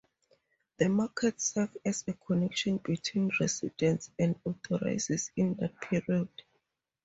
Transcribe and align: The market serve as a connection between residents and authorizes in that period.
The 0.77 0.89
market 0.89 1.39
serve 1.39 1.77
as 1.85 2.05
a 2.07 2.13
connection 2.13 2.77
between 2.77 3.29
residents 3.39 4.09
and 4.17 4.35
authorizes 4.47 5.29
in 5.35 5.53
that 5.59 5.79
period. 5.79 6.27